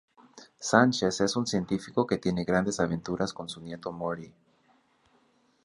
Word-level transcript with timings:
Sánchez 0.69 1.21
es 1.21 1.35
un 1.35 1.45
científico 1.45 2.07
que 2.07 2.17
tiene 2.17 2.43
grandes 2.43 2.79
aventuras 2.79 3.33
con 3.33 3.47
su 3.47 3.61
nieto 3.61 3.91
Morty. 3.91 4.33